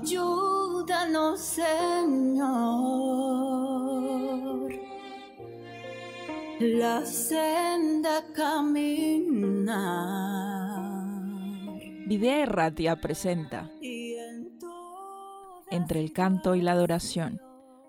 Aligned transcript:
Ayúdanos, 0.00 1.40
Señor, 1.40 2.48
la 6.60 7.04
senda 7.04 8.24
caminar. 8.32 10.27
Videa 12.08 12.42
Erratia 12.42 12.96
presenta 13.02 13.70
Entre 15.70 16.00
el 16.00 16.14
canto 16.14 16.54
y 16.54 16.62
la 16.62 16.72
adoración, 16.72 17.38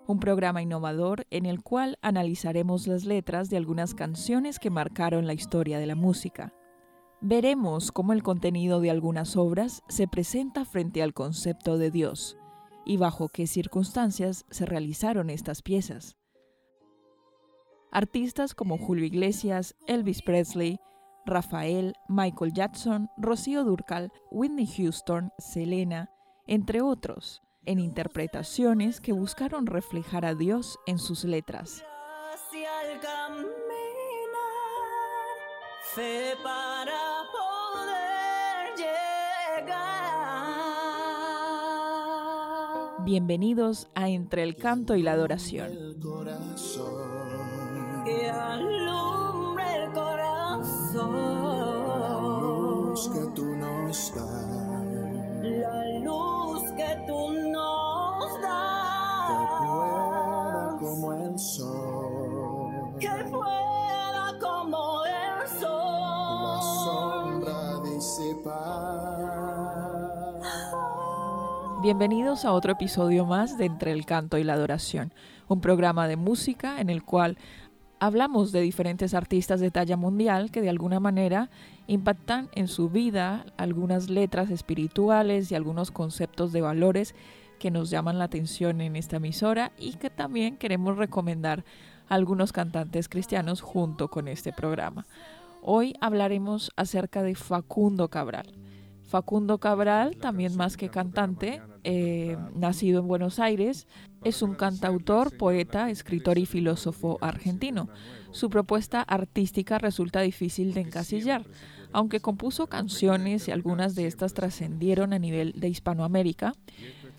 un 0.06 0.20
programa 0.20 0.60
innovador 0.60 1.26
en 1.30 1.46
el 1.46 1.62
cual 1.62 1.98
analizaremos 2.02 2.86
las 2.86 3.06
letras 3.06 3.48
de 3.48 3.56
algunas 3.56 3.94
canciones 3.94 4.58
que 4.58 4.68
marcaron 4.68 5.26
la 5.26 5.32
historia 5.32 5.78
de 5.78 5.86
la 5.86 5.94
música. 5.94 6.52
Veremos 7.22 7.92
cómo 7.92 8.12
el 8.12 8.22
contenido 8.22 8.80
de 8.80 8.90
algunas 8.90 9.38
obras 9.38 9.82
se 9.88 10.06
presenta 10.06 10.66
frente 10.66 11.02
al 11.02 11.14
concepto 11.14 11.78
de 11.78 11.90
Dios 11.90 12.36
y 12.84 12.98
bajo 12.98 13.30
qué 13.30 13.46
circunstancias 13.46 14.44
se 14.50 14.66
realizaron 14.66 15.30
estas 15.30 15.62
piezas. 15.62 16.18
Artistas 17.90 18.54
como 18.54 18.76
Julio 18.76 19.06
Iglesias, 19.06 19.76
Elvis 19.86 20.20
Presley, 20.20 20.78
Rafael, 21.30 21.94
Michael 22.08 22.52
Jackson, 22.52 23.08
Rocío 23.16 23.64
Durcal, 23.64 24.12
Whitney 24.30 24.66
Houston, 24.66 25.32
Selena, 25.38 26.10
entre 26.46 26.82
otros, 26.82 27.40
en 27.64 27.78
interpretaciones 27.78 29.00
que 29.00 29.12
buscaron 29.12 29.66
reflejar 29.66 30.26
a 30.26 30.34
Dios 30.34 30.78
en 30.86 30.98
sus 30.98 31.24
letras. 31.24 31.84
Fe 35.94 36.34
para 36.44 37.22
poder 37.32 38.76
llegar. 38.76 39.90
Bienvenidos 43.04 43.88
a 43.96 44.08
Entre 44.08 44.44
el 44.44 44.54
Canto 44.56 44.94
y 44.94 45.02
la 45.02 45.12
Adoración. 45.12 45.72
El 48.06 48.80
corazón. 51.00 51.80
que 53.12 53.26
tú 53.34 53.44
nos 53.56 54.14
das. 54.14 54.46
La 55.42 55.98
luz 56.00 56.62
que 56.76 57.04
tú 57.06 57.32
nos 57.50 58.40
das. 58.42 59.28
Que 59.28 59.36
pueda 59.64 60.76
como 60.78 61.12
el 61.12 61.38
sol. 61.38 62.94
Que 62.98 63.24
pueda 63.30 64.38
como 64.40 65.04
el 65.04 65.48
sol. 65.60 66.42
La 66.42 66.60
sombra 66.84 67.80
disipar. 67.84 69.20
Bienvenidos 71.82 72.44
a 72.44 72.52
otro 72.52 72.72
episodio 72.72 73.24
más 73.24 73.56
de 73.56 73.64
Entre 73.64 73.92
el 73.92 74.04
Canto 74.04 74.36
y 74.36 74.44
la 74.44 74.52
Adoración, 74.52 75.14
un 75.48 75.62
programa 75.62 76.08
de 76.08 76.16
música 76.16 76.78
en 76.78 76.90
el 76.90 77.02
cual 77.02 77.38
hablamos 78.00 78.50
de 78.50 78.62
diferentes 78.62 79.14
artistas 79.14 79.60
de 79.60 79.70
talla 79.70 79.96
mundial 79.96 80.50
que 80.50 80.62
de 80.62 80.70
alguna 80.70 80.98
manera 80.98 81.50
impactan 81.86 82.48
en 82.52 82.66
su 82.66 82.88
vida 82.88 83.44
algunas 83.58 84.08
letras 84.08 84.50
espirituales 84.50 85.52
y 85.52 85.54
algunos 85.54 85.90
conceptos 85.90 86.52
de 86.52 86.62
valores 86.62 87.14
que 87.58 87.70
nos 87.70 87.90
llaman 87.90 88.18
la 88.18 88.24
atención 88.24 88.80
en 88.80 88.96
esta 88.96 89.16
emisora 89.16 89.72
y 89.78 89.92
que 89.94 90.08
también 90.08 90.56
queremos 90.56 90.96
recomendar 90.96 91.62
a 92.08 92.14
algunos 92.14 92.52
cantantes 92.52 93.08
cristianos 93.08 93.60
junto 93.60 94.08
con 94.08 94.28
este 94.28 94.52
programa. 94.52 95.06
Hoy 95.62 95.94
hablaremos 96.00 96.72
acerca 96.76 97.22
de 97.22 97.34
Facundo 97.34 98.08
Cabral. 98.08 98.54
Facundo 99.02 99.58
Cabral, 99.58 100.16
también 100.16 100.56
más 100.56 100.78
que 100.78 100.88
cantante, 100.88 101.60
eh, 101.84 102.38
nacido 102.54 103.00
en 103.00 103.08
Buenos 103.08 103.38
Aires, 103.40 103.86
es 104.24 104.42
un 104.42 104.54
cantautor, 104.54 105.36
poeta, 105.36 105.90
escritor 105.90 106.38
y 106.38 106.46
filósofo 106.46 107.18
argentino. 107.20 107.88
Su 108.32 108.50
propuesta 108.50 109.02
artística 109.02 109.78
resulta 109.78 110.20
difícil 110.20 110.74
de 110.74 110.82
encasillar, 110.82 111.44
aunque 111.92 112.20
compuso 112.20 112.66
canciones 112.66 113.48
y 113.48 113.50
algunas 113.50 113.94
de 113.94 114.06
estas 114.06 114.34
trascendieron 114.34 115.12
a 115.12 115.18
nivel 115.18 115.52
de 115.56 115.68
Hispanoamérica, 115.68 116.54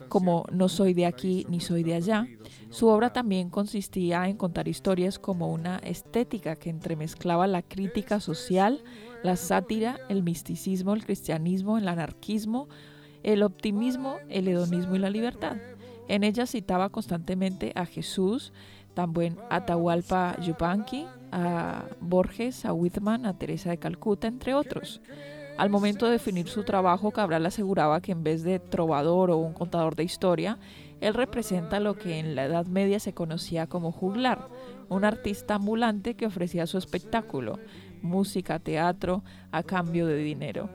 como 0.08 0.46
No 0.52 0.68
soy 0.70 0.94
de 0.94 1.06
aquí 1.06 1.46
ni 1.50 1.60
soy 1.60 1.84
de 1.84 1.96
allá. 1.96 2.28
Su 2.70 2.88
obra 2.88 3.14
también 3.14 3.50
consistía 3.50 4.28
en 4.28 4.38
contar 4.38 4.68
historias 4.68 5.20
como 5.20 5.52
una 5.52 5.78
estética 5.78 6.56
que 6.56 6.70
entremezclaba 6.70 7.48
la 7.48 7.62
crítica 7.62 8.20
social, 8.20 8.84
la 9.24 9.36
sátira, 9.36 10.00
el 10.10 10.24
misticismo, 10.24 10.94
el 10.94 11.06
cristianismo, 11.06 11.78
el 11.78 11.88
anarquismo, 11.88 12.68
el 13.24 13.44
optimismo, 13.44 14.18
el 14.30 14.48
hedonismo 14.48 14.96
y 14.96 15.00
la 15.00 15.10
libertad. 15.10 15.58
En 16.12 16.26
ella 16.26 16.46
citaba 16.46 16.90
constantemente 16.90 17.72
a 17.74 17.86
Jesús, 17.86 18.52
también 18.94 19.38
a 19.50 19.56
Atahualpa 19.56 20.36
Yupanqui, 20.42 21.08
a 21.32 21.86
Borges, 22.02 22.66
a 22.66 22.74
Whitman, 22.74 23.26
a 23.26 23.38
Teresa 23.38 23.70
de 23.70 23.78
Calcuta, 23.78 24.28
entre 24.28 24.54
otros. 24.54 25.00
Al 25.58 25.70
momento 25.70 26.06
de 26.06 26.12
definir 26.12 26.50
su 26.50 26.66
trabajo, 26.66 27.12
Cabral 27.12 27.46
aseguraba 27.46 28.02
que 28.02 28.12
en 28.12 28.24
vez 28.24 28.44
de 28.44 28.60
trovador 28.60 29.32
o 29.32 29.38
un 29.38 29.54
contador 29.54 29.96
de 29.96 30.04
historia, 30.04 30.60
él 31.00 31.14
representa 31.14 31.80
lo 31.80 31.98
que 31.98 32.20
en 32.20 32.36
la 32.36 32.44
Edad 32.44 32.66
Media 32.66 33.00
se 33.00 33.14
conocía 33.14 33.68
como 33.68 33.94
juglar, 33.94 34.50
un 34.90 35.06
artista 35.06 35.56
ambulante 35.56 36.16
que 36.16 36.26
ofrecía 36.26 36.68
su 36.68 36.78
espectáculo, 36.78 37.58
música, 38.02 38.60
teatro, 38.60 39.24
a 39.54 39.64
cambio 39.64 40.08
de 40.08 40.18
dinero. 40.18 40.68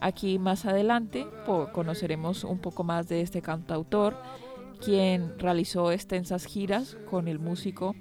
Aquí 0.00 0.38
más 0.38 0.66
adelante 0.66 1.26
conoceremos 1.72 2.44
un 2.44 2.60
poco 2.60 2.84
más 2.84 3.08
de 3.08 3.22
este 3.22 3.42
cantautor, 3.42 4.16
quien 4.78 5.38
realizó 5.38 5.92
extensas 5.92 6.44
giras 6.44 6.96
con 7.10 7.28
el 7.28 7.38
músico 7.38 7.94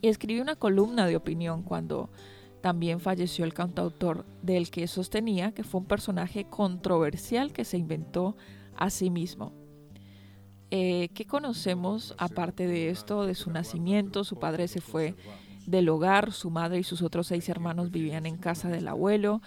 y 0.00 0.08
escribió 0.08 0.42
una 0.42 0.56
columna 0.56 1.06
de 1.06 1.16
opinión 1.16 1.62
cuando 1.62 2.10
también 2.60 3.00
falleció 3.00 3.44
el 3.44 3.54
cantautor 3.54 4.26
del 4.42 4.70
que 4.70 4.86
sostenía 4.88 5.52
que 5.52 5.64
fue 5.64 5.80
un 5.80 5.86
personaje 5.86 6.44
controversial 6.44 7.52
que 7.52 7.64
se 7.64 7.78
inventó 7.78 8.36
a 8.76 8.90
sí 8.90 9.10
mismo. 9.10 9.52
Eh, 10.70 11.10
¿Qué 11.14 11.26
conocemos 11.26 12.14
aparte 12.18 12.66
de 12.66 12.90
esto, 12.90 13.24
de 13.24 13.34
su 13.34 13.50
nacimiento? 13.50 14.24
Su 14.24 14.36
padre 14.36 14.66
se 14.66 14.80
fue 14.80 15.14
del 15.66 15.88
hogar, 15.88 16.32
su 16.32 16.50
madre 16.50 16.78
y 16.78 16.82
sus 16.82 17.02
otros 17.02 17.28
seis 17.28 17.48
hermanos 17.48 17.90
vivían 17.90 18.26
en 18.26 18.36
casa 18.36 18.68
del 18.68 18.88
abuelo, 18.88 19.42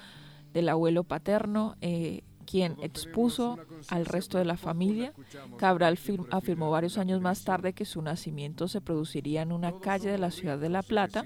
del 0.54 0.70
abuelo 0.70 1.04
paterno, 1.04 1.76
eh, 1.82 2.24
quien 2.50 2.78
expuso 2.82 3.60
al 3.90 4.06
resto 4.06 4.40
de 4.40 4.46
la 4.46 4.58
familia. 4.58 5.14
Cabral 5.58 6.00
afirmó 6.32 6.72
varios 6.72 6.98
años 6.98 7.22
más 7.22 7.44
tarde 7.44 7.74
que 7.74 7.86
su 7.86 8.02
nacimiento 8.02 8.68
se 8.68 8.82
produciría 8.82 9.44
en 9.44 9.52
una 9.52 9.80
calle 9.80 10.10
de 10.10 10.18
la 10.18 10.32
ciudad 10.32 10.58
de 10.58 10.70
La 10.70 10.82
Plata. 10.82 11.24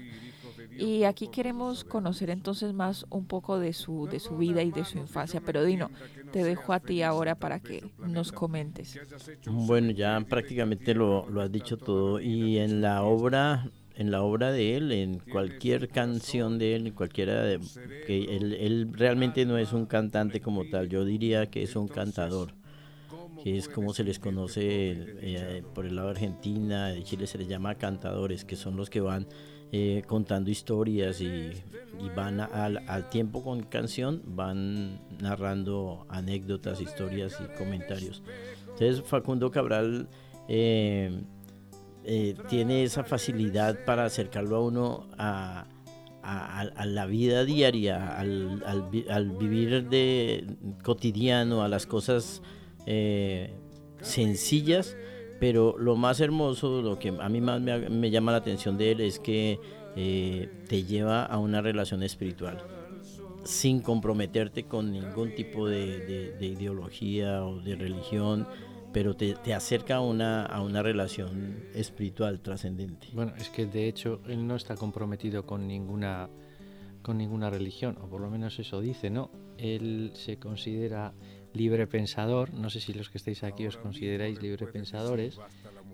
Y 0.76 1.04
aquí 1.04 1.28
queremos 1.28 1.84
conocer 1.84 2.30
entonces 2.30 2.74
más 2.74 3.06
un 3.08 3.26
poco 3.26 3.58
de 3.58 3.72
su, 3.72 4.06
de 4.06 4.18
su 4.20 4.36
vida 4.36 4.62
y 4.62 4.70
de 4.70 4.84
su 4.84 4.98
infancia. 4.98 5.40
Pero 5.40 5.64
Dino, 5.64 5.88
te 6.32 6.42
dejo 6.44 6.72
a 6.72 6.80
ti 6.80 7.02
ahora 7.02 7.36
para 7.36 7.60
que 7.60 7.90
nos 7.98 8.32
comentes. 8.32 8.98
Bueno, 9.46 9.92
ya 9.92 10.20
prácticamente 10.28 10.92
lo, 10.94 11.28
lo 11.30 11.40
has 11.40 11.50
dicho 11.50 11.78
todo. 11.78 12.20
Y 12.20 12.58
en 12.58 12.82
la 12.82 13.02
obra 13.04 13.70
en 13.96 14.10
la 14.10 14.22
obra 14.22 14.50
de 14.50 14.76
él, 14.76 14.92
en 14.92 15.18
cualquier 15.18 15.88
canción 15.88 16.58
de 16.58 16.74
él, 16.74 16.94
cualquiera 16.94 17.42
de, 17.42 17.60
que 18.06 18.36
él, 18.36 18.54
él, 18.54 18.90
realmente 18.92 19.46
no 19.46 19.56
es 19.56 19.72
un 19.72 19.86
cantante 19.86 20.40
como 20.40 20.64
tal, 20.68 20.88
yo 20.88 21.04
diría 21.04 21.46
que 21.46 21.62
es 21.62 21.76
un 21.76 21.86
cantador, 21.86 22.54
que 23.42 23.56
es 23.56 23.68
como 23.68 23.94
se 23.94 24.02
les 24.02 24.18
conoce 24.18 24.62
eh, 24.66 25.62
por 25.74 25.86
el 25.86 25.94
lado 25.94 26.08
de 26.08 26.14
Argentina, 26.14 26.88
de 26.88 27.04
Chile 27.04 27.26
se 27.26 27.38
les 27.38 27.46
llama 27.46 27.76
cantadores, 27.76 28.44
que 28.44 28.56
son 28.56 28.76
los 28.76 28.90
que 28.90 29.00
van 29.00 29.28
eh, 29.70 30.02
contando 30.06 30.50
historias 30.50 31.20
y, 31.20 31.26
y 31.26 32.08
van 32.16 32.40
al, 32.40 32.82
al, 32.88 33.08
tiempo 33.10 33.44
con 33.44 33.62
canción, 33.62 34.22
van 34.26 35.00
narrando 35.20 36.04
anécdotas, 36.08 36.80
historias 36.80 37.38
y 37.40 37.56
comentarios. 37.56 38.22
Entonces 38.70 39.02
Facundo 39.02 39.50
Cabral... 39.50 40.08
Eh, 40.48 41.22
eh, 42.06 42.34
tiene 42.48 42.84
esa 42.84 43.02
facilidad 43.02 43.84
para 43.86 44.04
acercarlo 44.04 44.56
a 44.56 44.60
uno 44.60 45.06
a, 45.18 45.66
la 46.84 47.06
vida 47.06 47.44
diaria, 47.44 48.18
al, 48.18 49.32
vivir 49.38 49.88
de 49.88 50.46
cotidiano, 50.82 51.62
a 51.62 51.68
las 51.68 51.86
cosas 51.86 52.42
eh, 52.86 53.54
sencillas, 54.00 54.96
pero 55.40 55.76
lo 55.78 55.96
más 55.96 56.20
hermoso, 56.20 56.82
lo 56.82 56.98
que 56.98 57.08
a 57.08 57.28
mí 57.28 57.40
más 57.40 57.60
me, 57.60 58.10
llama 58.10 58.32
la 58.32 58.38
atención 58.38 58.76
de 58.76 58.92
él 58.92 59.00
es 59.00 59.18
que 59.18 59.58
eh, 59.96 60.50
te 60.68 60.84
lleva 60.84 61.24
a 61.24 61.38
una 61.38 61.62
relación 61.62 62.02
espiritual. 62.02 62.62
sin 63.44 63.80
comprometerte 63.80 64.64
con 64.64 64.90
ningún 64.90 65.34
tipo 65.34 65.68
de 65.68 66.36
ideología 66.40 67.44
o 67.44 67.60
de 67.60 67.76
religión, 67.76 68.46
pero 68.94 69.16
te, 69.16 69.34
te 69.34 69.52
acerca 69.52 69.96
a 69.96 70.00
una, 70.00 70.46
a 70.46 70.62
una 70.62 70.80
relación 70.80 71.64
espiritual 71.74 72.40
trascendente. 72.40 73.08
Bueno, 73.12 73.34
es 73.36 73.50
que 73.50 73.66
de 73.66 73.88
hecho 73.88 74.22
él 74.28 74.46
no 74.46 74.54
está 74.54 74.76
comprometido 74.76 75.44
con 75.44 75.66
ninguna 75.66 76.30
con 77.02 77.18
ninguna 77.18 77.50
religión, 77.50 77.98
o 78.00 78.08
por 78.08 78.22
lo 78.22 78.30
menos 78.30 78.58
eso 78.58 78.80
dice, 78.80 79.10
¿no? 79.10 79.30
Él 79.58 80.12
se 80.14 80.38
considera 80.38 81.12
libre 81.52 81.86
pensador, 81.86 82.54
no 82.54 82.70
sé 82.70 82.80
si 82.80 82.94
los 82.94 83.10
que 83.10 83.18
estáis 83.18 83.42
aquí 83.42 83.66
os 83.66 83.76
consideráis 83.76 84.40
libre 84.40 84.66
pensadores. 84.68 85.38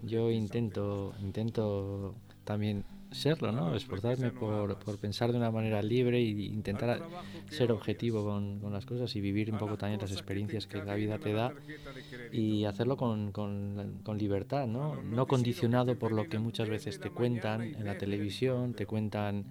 Yo 0.03 0.31
intento 0.31 1.15
intento 1.21 2.15
también 2.45 2.85
serlo, 3.11 3.53
¿no? 3.53 3.75
Esforzarme 3.75 4.33
por, 4.33 4.79
por 4.79 4.99
pensar 4.99 5.33
de 5.33 5.39
una 5.39 5.51
manera 5.51 5.83
libre 5.83 6.19
e 6.19 6.23
intentar 6.23 7.05
ser 7.49 7.73
objetivo 7.73 8.25
con, 8.25 8.61
con 8.61 8.73
las 8.73 8.87
cosas 8.87 9.15
y 9.17 9.21
vivir 9.21 9.51
un 9.51 9.59
poco 9.59 9.77
también 9.79 10.01
las 10.01 10.13
experiencias 10.13 10.67
que 10.67 10.83
la 10.83 10.95
vida 10.95 11.19
te 11.19 11.33
da 11.33 11.55
y 12.31 12.65
hacerlo 12.65 12.97
con, 12.97 13.33
con- 13.33 14.01
con 14.05 14.19
libertad, 14.19 14.67
¿no? 14.67 15.03
No 15.03 15.27
condicionado 15.29 15.99
por 15.99 16.13
lo 16.13 16.29
que 16.29 16.39
muchas 16.39 16.69
veces 16.71 17.01
te 17.01 17.11
cuentan 17.13 17.73
en 17.77 17.87
la 17.87 17.97
televisión, 17.97 18.75
te 18.75 18.87
cuentan 18.87 19.47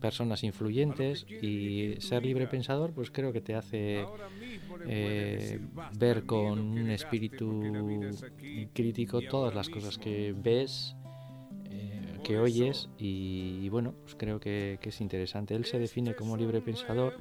personas 0.00 0.44
influyentes 0.44 1.26
y 1.40 1.94
ser 2.00 2.24
libre 2.24 2.48
pensador 2.48 2.92
pues 2.94 3.10
creo 3.10 3.32
que 3.32 3.40
te 3.40 3.54
hace 3.54 4.10
eh, 4.84 5.60
ver 5.90 6.26
con 6.26 6.60
un 6.60 6.90
espíritu 6.90 8.18
crítico 8.72 9.22
todas 9.22 9.54
las 9.54 9.68
cosas 9.70 9.98
que 9.98 10.34
ves 10.36 10.96
que 12.24 12.40
oyes 12.40 12.88
y, 12.98 13.60
y 13.62 13.68
bueno 13.68 13.94
pues 14.02 14.16
creo 14.16 14.40
que, 14.40 14.78
que 14.80 14.88
es 14.88 15.00
interesante 15.00 15.54
él 15.54 15.64
se 15.64 15.78
define 15.78 16.16
como 16.16 16.36
libre 16.36 16.60
pensador 16.60 17.14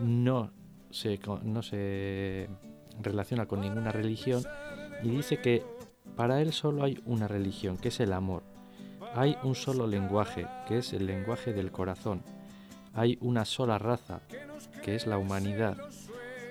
no 0.00 0.50
se, 0.90 1.20
no 1.44 1.62
se 1.62 2.48
relaciona 3.00 3.46
con 3.46 3.60
ninguna 3.60 3.92
religión 3.92 4.42
y 5.02 5.10
dice 5.10 5.40
que 5.40 5.62
para 6.16 6.42
él 6.42 6.52
solo 6.52 6.84
hay 6.84 7.00
una 7.06 7.28
religión, 7.28 7.76
que 7.76 7.88
es 7.88 8.00
el 8.00 8.12
amor. 8.12 8.42
Hay 9.14 9.36
un 9.42 9.54
solo 9.54 9.86
lenguaje, 9.86 10.46
que 10.68 10.78
es 10.78 10.92
el 10.92 11.06
lenguaje 11.06 11.52
del 11.52 11.72
corazón. 11.72 12.22
Hay 12.92 13.16
una 13.20 13.44
sola 13.44 13.78
raza, 13.78 14.20
que 14.82 14.94
es 14.94 15.06
la 15.06 15.18
humanidad. 15.18 15.76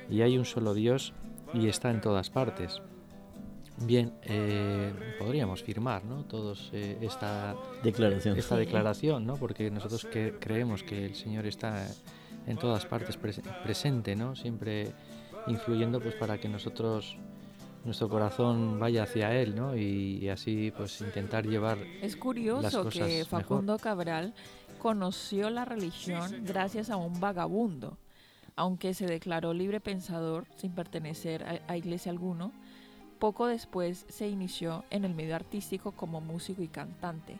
Y 0.09 0.21
hay 0.21 0.37
un 0.37 0.45
solo 0.45 0.73
Dios 0.73 1.13
y 1.53 1.67
está 1.67 1.91
en 1.91 2.01
todas 2.01 2.29
partes. 2.29 2.81
Bien, 3.81 4.13
eh, 4.23 4.91
podríamos 5.17 5.63
firmar, 5.63 6.03
¿no? 6.03 6.25
Todos 6.25 6.69
eh, 6.73 6.97
esta 7.01 7.55
Declaración. 7.83 8.37
esta 8.37 8.57
declaración, 8.57 9.25
¿no? 9.25 9.35
Porque 9.37 9.71
nosotros 9.71 10.05
que 10.05 10.35
creemos 10.39 10.83
que 10.83 11.05
el 11.05 11.15
Señor 11.15 11.45
está 11.45 11.87
en 12.45 12.57
todas 12.57 12.85
partes 12.85 13.17
pres- 13.19 13.41
presente, 13.63 14.15
¿no? 14.15 14.35
Siempre 14.35 14.91
influyendo 15.47 16.01
pues 16.01 16.15
para 16.15 16.37
que 16.39 16.49
nosotros 16.49 17.15
nuestro 17.85 18.09
corazón 18.09 18.77
vaya 18.79 19.03
hacia 19.03 19.33
él, 19.39 19.55
¿no? 19.55 19.77
Y, 19.77 20.17
y 20.21 20.27
así 20.29 20.73
pues 20.75 20.99
intentar 20.99 21.47
llevar 21.47 21.77
Es 22.01 22.13
las 22.13 22.15
curioso 22.15 22.83
cosas 22.83 22.93
que 23.07 23.19
mejor. 23.19 23.25
Facundo 23.27 23.77
Cabral 23.77 24.33
conoció 24.77 25.49
la 25.49 25.63
religión 25.63 26.43
gracias 26.45 26.89
a 26.89 26.97
un 26.97 27.19
vagabundo, 27.21 27.97
aunque 28.57 28.93
se 28.93 29.05
declaró 29.05 29.53
libre 29.53 29.79
pensador 29.79 30.45
sin 30.57 30.71
pertenecer 30.73 31.43
a, 31.43 31.61
a 31.71 31.77
iglesia 31.77 32.11
alguno. 32.11 32.51
Poco 33.19 33.47
después 33.47 34.05
se 34.07 34.29
inició 34.29 34.85
en 34.89 35.03
el 35.03 35.13
medio 35.13 35.35
artístico 35.35 35.91
como 35.91 36.21
músico 36.21 36.61
y 36.63 36.69
cantante. 36.69 37.37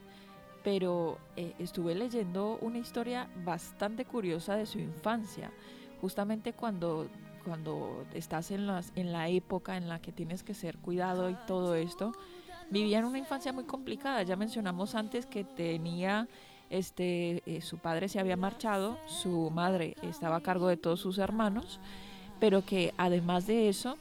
Pero 0.64 1.18
eh, 1.38 1.54
estuve 1.58 1.96
leyendo 1.96 2.58
una 2.62 2.80
historia 2.80 3.30
bastante 3.46 4.04
curiosa 4.04 4.56
de 4.56 4.66
su 4.66 4.78
infancia, 4.78 5.52
justamente 6.02 6.52
cuando, 6.52 7.08
cuando 7.46 8.06
estás 8.14 8.52
en, 8.52 8.70
en 8.96 9.12
la 9.14 9.30
época 9.30 9.78
en 9.78 9.88
la 9.88 10.02
que 10.02 10.12
tienes 10.12 10.44
que 10.44 10.54
ser 10.54 10.78
cuidado 10.78 11.30
y 11.30 11.38
todo 11.48 11.76
esto, 11.76 12.12
vivían 12.70 13.06
una 13.06 13.18
infancia 13.18 13.54
muy 13.54 13.64
complicada. 13.64 14.24
Ya 14.24 14.36
mencionamos 14.36 14.96
antes 14.96 15.26
que 15.26 15.44
tenía, 15.44 16.28
este, 16.70 17.42
eh, 17.46 17.62
su 17.62 17.78
padre 17.78 18.10
se 18.10 18.20
había 18.20 18.38
marchado, 18.38 18.98
su 19.08 19.50
madre 19.50 19.96
estaba 20.02 20.38
a 20.38 20.42
cargo 20.42 20.68
de 20.68 20.78
todos 20.78 21.00
sus 21.00 21.18
hermanos, 21.18 21.80
pero 22.40 22.64
que 22.66 22.94
además 22.98 23.48
de 23.48 23.70
eso, 23.70 23.98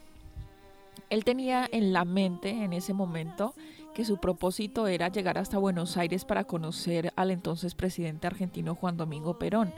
él 1.11 1.25
tenía 1.25 1.69
en 1.71 1.93
la 1.93 2.05
mente 2.05 2.51
en 2.51 2.73
ese 2.73 2.93
momento 2.93 3.55
que 3.95 4.05
su 4.05 4.19
propósito 4.19 4.87
era 4.87 5.09
llegar 5.09 5.39
hasta 5.39 5.59
Buenos 5.59 5.97
Aires 5.97 6.25
para 6.25 6.45
conocer 6.45 7.13
al 7.17 7.31
entonces 7.31 7.75
presidente 7.75 8.27
argentino 8.27 8.75
Juan 8.75 8.97
Domingo 8.97 9.39
Perón. 9.39 9.73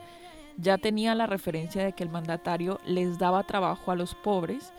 Ya 0.57 0.79
tenía 0.79 1.15
la 1.15 1.27
referencia 1.27 1.85
de 1.85 1.93
que 1.93 2.03
el 2.03 2.11
mandatario 2.11 2.81
les 2.85 3.19
daba 3.19 3.45
trabajo 3.45 3.91
a 3.91 3.97
los 3.97 4.15
pobres 4.15 4.73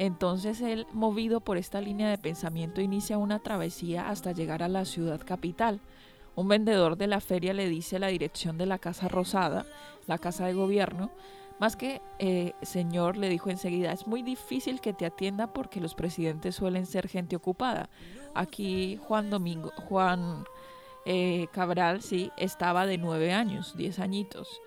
entonces 0.00 0.62
él, 0.62 0.86
movido 0.94 1.40
por 1.40 1.58
esta 1.58 1.82
línea 1.82 2.08
de 2.08 2.16
pensamiento, 2.16 2.80
inicia 2.80 3.18
una 3.18 3.38
travesía 3.38 4.08
hasta 4.08 4.32
llegar 4.32 4.62
a 4.62 4.68
la 4.68 4.86
ciudad 4.86 5.20
capital. 5.20 5.78
Un 6.34 6.48
vendedor 6.48 6.96
de 6.96 7.06
la 7.06 7.20
feria 7.20 7.52
le 7.52 7.68
dice 7.68 7.98
la 7.98 8.06
dirección 8.06 8.56
de 8.56 8.64
la 8.64 8.78
Casa 8.78 9.08
Rosada, 9.08 9.66
la 10.06 10.16
casa 10.16 10.46
de 10.46 10.54
gobierno, 10.54 11.10
más 11.60 11.76
que 11.76 12.00
eh, 12.18 12.54
señor, 12.62 13.18
le 13.18 13.28
dijo 13.28 13.50
enseguida, 13.50 13.92
es 13.92 14.06
muy 14.06 14.22
difícil 14.22 14.80
que 14.80 14.94
te 14.94 15.04
atienda 15.06 15.52
porque 15.52 15.80
los 15.80 15.94
presidentes 15.94 16.56
suelen 16.56 16.86
ser 16.86 17.06
gente 17.06 17.36
ocupada. 17.36 17.90
Aquí 18.34 18.98
Juan 19.06 19.28
Domingo, 19.30 19.70
Juan 19.88 20.44
eh, 21.04 21.48
Cabral, 21.52 22.02
sí, 22.02 22.30
estaba 22.38 22.86
de 22.86 22.96
nueve 22.96 23.32
años, 23.32 23.76
diez 23.76 23.98
añitos. 23.98 24.60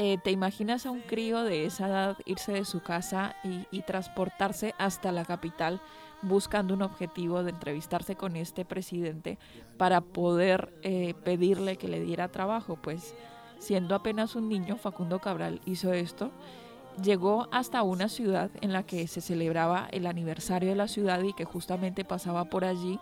Eh, 0.00 0.18
¿Te 0.22 0.30
imaginas 0.30 0.86
a 0.86 0.92
un 0.92 1.00
crío 1.00 1.42
de 1.42 1.66
esa 1.66 1.88
edad 1.88 2.16
irse 2.24 2.52
de 2.52 2.64
su 2.64 2.80
casa 2.80 3.34
y, 3.42 3.82
transportarse 3.82 4.74
hasta 4.78 5.10
la 5.10 5.24
capital 5.24 5.80
buscando 6.22 6.74
un 6.74 6.82
objetivo 6.82 7.42
de 7.42 7.50
entrevistarse 7.50 8.14
con 8.14 8.36
este 8.36 8.64
presidente 8.64 9.38
para 9.76 10.00
poder 10.00 10.72
eh, 10.82 11.14
pedirle 11.24 11.76
que 11.76 11.88
le 11.88 12.00
diera 12.00 12.28
trabajo? 12.28 12.76
Pues 12.80 13.16
siendo 13.58 13.94
apenas 13.94 14.36
un 14.36 14.48
niño, 14.48 14.76
Facundo 14.76 15.18
Cabral 15.18 15.60
hizo 15.64 15.92
esto. 15.92 16.30
Llegó 17.02 17.48
hasta 17.52 17.82
una 17.82 18.08
ciudad 18.08 18.50
en 18.60 18.72
la 18.72 18.82
que 18.82 19.06
se 19.06 19.20
celebraba 19.20 19.88
el 19.92 20.06
aniversario 20.06 20.70
de 20.70 20.76
la 20.76 20.88
ciudad 20.88 21.22
y 21.22 21.32
que 21.32 21.44
justamente 21.44 22.04
pasaba 22.04 22.46
por 22.46 22.64
allí 22.64 22.98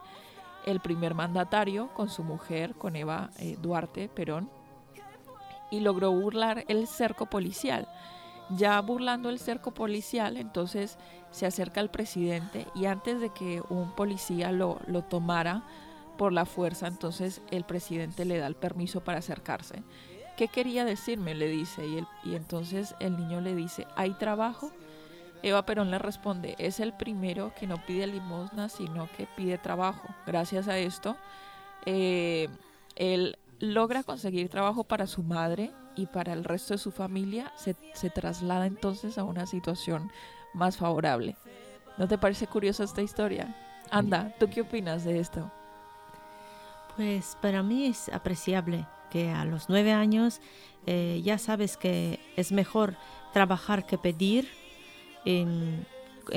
el 0.67 0.81
primer 0.81 1.14
mandatario 1.14 1.88
con 1.94 2.11
su 2.11 2.23
mujer, 2.23 2.75
con 2.75 2.97
Eva 2.97 3.31
eh, 3.38 3.56
Duarte 3.61 4.08
Perón 4.08 4.50
y 5.70 5.81
logró 5.81 6.12
burlar 6.12 6.64
el 6.69 6.87
cerco 6.87 7.26
policial. 7.26 7.88
Ya 8.50 8.81
burlando 8.81 9.29
el 9.29 9.41
cerco 9.41 9.73
policial, 9.73 10.37
entonces 10.37 10.99
se 11.31 11.46
acerca 11.46 11.81
al 11.81 11.91
presidente 11.91 12.67
y 12.75 12.86
antes 12.86 13.20
de 13.20 13.31
que 13.31 13.60
un 13.70 13.93
policía 13.93 14.53
lo, 14.53 14.79
lo 14.86 15.03
tomara 15.03 15.65
por 16.17 16.32
la 16.32 16.46
fuerza, 16.46 16.86
entonces 16.86 17.43
el 17.51 17.65
presidente 17.65 18.25
le 18.25 18.39
da 18.39 18.46
el 18.46 18.55
permiso 18.55 19.03
para 19.03 19.19
acercarse. 19.19 19.82
¿Qué 20.36 20.48
quería 20.48 20.84
decirme? 20.84 21.34
Le 21.34 21.48
dice. 21.48 21.86
Y, 21.86 22.06
y 22.24 22.34
entonces 22.34 22.94
el 23.00 23.16
niño 23.16 23.40
le 23.40 23.55
dice, 23.55 23.86
¿hay 23.96 24.12
trabajo? 24.12 24.70
Eva 25.43 25.64
Perón 25.64 25.90
le 25.90 25.98
responde, 25.98 26.56
es 26.58 26.81
el 26.81 26.93
primero 26.93 27.52
que 27.58 27.66
no 27.66 27.76
pide 27.84 28.06
limosna, 28.06 28.69
sino 28.69 29.08
que 29.16 29.26
pide 29.36 29.58
trabajo. 29.58 30.08
Gracias 30.26 30.66
a 30.66 30.78
esto, 30.78 31.16
eh, 31.84 32.48
él 32.96 33.38
logra 33.60 34.02
conseguir 34.02 34.48
trabajo 34.48 34.84
para 34.84 35.06
su 35.06 35.22
madre 35.22 35.70
y 35.94 36.06
para 36.06 36.32
el 36.32 36.44
resto 36.44 36.74
de 36.74 36.78
su 36.78 36.90
familia. 36.90 37.52
Se, 37.56 37.76
se 37.94 38.10
traslada 38.10 38.66
entonces 38.66 39.19
a 39.19 39.24
una 39.24 39.46
situación 39.46 40.10
más 40.52 40.76
favorable. 40.76 41.36
¿No 41.96 42.08
te 42.08 42.19
parece 42.19 42.46
curiosa 42.46 42.84
esta 42.84 43.02
historia? 43.02 43.55
Anda, 43.90 44.34
¿tú 44.38 44.48
qué 44.50 44.62
opinas 44.62 45.05
de 45.05 45.20
esto? 45.20 45.50
Pues 46.96 47.36
para 47.40 47.62
mí 47.62 47.86
es 47.86 48.08
apreciable 48.08 48.86
que 49.10 49.31
a 49.31 49.44
los 49.44 49.69
nueve 49.69 49.93
años 49.93 50.41
eh, 50.86 51.20
ya 51.25 51.39
sabes 51.39 51.77
que 51.77 52.20
es 52.36 52.53
mejor 52.53 52.94
trabajar 53.32 53.86
que 53.86 53.98
pedir 53.98 54.48
en, 55.25 55.86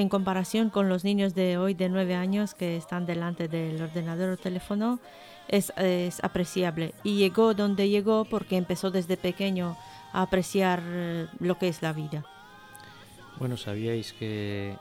comparación 0.10 0.70
con 0.70 0.88
los 0.90 1.04
niños 1.04 1.34
de 1.34 1.58
hoy 1.58 1.74
de 1.74 1.90
nueve 1.90 2.16
años 2.16 2.54
que 2.54 2.78
están 2.78 3.06
delante 3.06 3.48
del 3.48 3.82
ordenador 3.82 4.30
o 4.32 4.38
teléfono. 4.38 5.00
Es, 5.48 5.74
es 5.78 6.24
apreciable 6.24 6.94
y 7.04 7.18
llegó 7.18 7.56
donde 7.56 7.90
llegó 7.90 8.24
porque 8.26 8.56
empezó 8.56 8.92
desde 8.92 9.18
pequeño 9.18 9.76
a 10.14 10.22
apreciar 10.22 10.80
eh, 10.86 11.28
lo 11.40 11.58
que 11.58 11.70
es 11.70 11.82
la 11.82 11.92
vida. 11.92 12.24
Bueno, 13.40 13.58
¿sabíais 13.58 14.14
que 14.14 14.78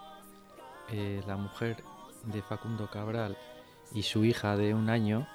eh, 0.90 1.22
la 1.26 1.36
mujer 1.36 1.84
de 2.24 2.42
Facundo 2.42 2.88
Cabral 2.90 3.36
y 3.94 4.02
su 4.02 4.24
hija 4.24 4.56
de 4.56 4.74
un 4.74 4.90
año 4.90 5.26